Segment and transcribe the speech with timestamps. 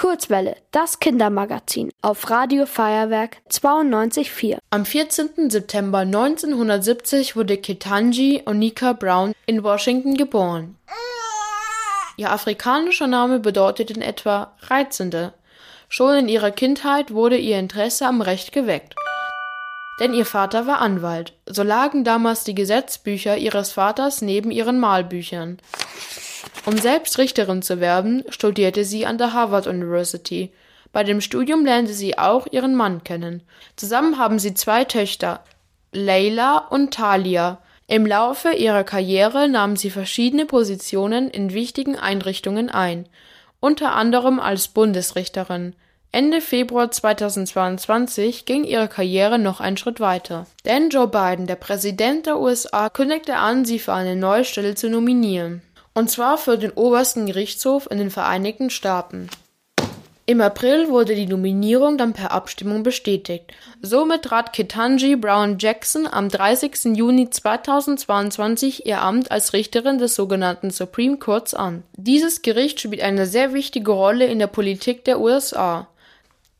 [0.00, 4.56] Kurzwelle, das Kindermagazin auf Radio Feuerwerk 92.4.
[4.70, 5.50] Am 14.
[5.50, 10.78] September 1970 wurde Ketanji Onika Brown in Washington geboren.
[12.16, 15.34] Ihr afrikanischer Name bedeutet in etwa Reizende.
[15.90, 18.94] Schon in ihrer Kindheit wurde ihr Interesse am Recht geweckt.
[20.00, 21.34] Denn ihr Vater war Anwalt.
[21.44, 25.58] So lagen damals die Gesetzbücher ihres Vaters neben ihren Malbüchern.
[26.66, 30.52] Um selbst Richterin zu werden, studierte sie an der Harvard University.
[30.92, 33.42] Bei dem Studium lernte sie auch ihren Mann kennen.
[33.76, 35.44] Zusammen haben sie zwei Töchter,
[35.92, 37.58] Leila und Talia.
[37.86, 43.06] Im Laufe ihrer Karriere nahm sie verschiedene Positionen in wichtigen Einrichtungen ein,
[43.58, 45.74] unter anderem als Bundesrichterin.
[46.12, 50.46] Ende Februar 2022 ging ihre Karriere noch einen Schritt weiter.
[50.64, 54.90] Denn Joe Biden, der Präsident der USA, kündigte an, sie für eine neue Stelle zu
[54.90, 55.62] nominieren
[55.94, 59.28] und zwar für den obersten Gerichtshof in den Vereinigten Staaten.
[60.30, 63.52] Im April wurde die Nominierung dann per Abstimmung bestätigt.
[63.82, 66.96] Somit trat Ketanji Brown Jackson am 30.
[66.96, 71.82] Juni 2022 ihr Amt als Richterin des sogenannten Supreme Courts an.
[71.96, 75.88] Dieses Gericht spielt eine sehr wichtige Rolle in der Politik der USA.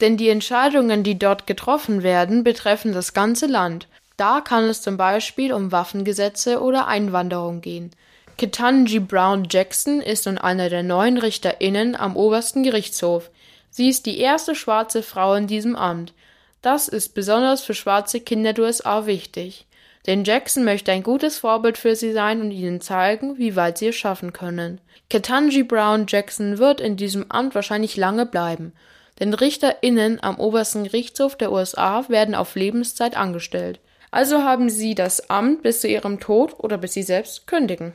[0.00, 3.86] Denn die Entscheidungen, die dort getroffen werden, betreffen das ganze Land.
[4.16, 7.90] Da kann es zum Beispiel um Waffengesetze oder Einwanderung gehen.
[8.38, 13.32] Ketanji Brown Jackson ist nun eine der neuen RichterInnen am obersten Gerichtshof.
[13.68, 16.14] Sie ist die erste schwarze Frau in diesem Amt.
[16.62, 19.66] Das ist besonders für schwarze Kinder der USA wichtig.
[20.06, 23.88] Denn Jackson möchte ein gutes Vorbild für sie sein und ihnen zeigen, wie weit sie
[23.88, 24.80] es schaffen können.
[25.10, 28.72] Ketanji Brown Jackson wird in diesem Amt wahrscheinlich lange bleiben.
[29.18, 33.80] Denn RichterInnen am obersten Gerichtshof der USA werden auf Lebenszeit angestellt.
[34.12, 37.94] Also haben sie das Amt bis zu ihrem Tod oder bis sie selbst kündigen.